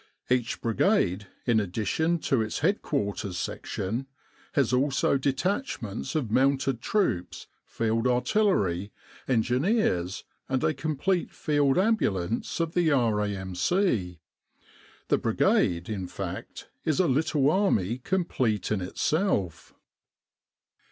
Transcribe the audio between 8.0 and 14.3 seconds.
Artillery, Engineers, and a complete Field Ambulance of the R.A.M.C.